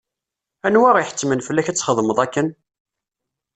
[0.67, 2.47] Anwa iḥettmen fell-ak ad txedmeḍ akken?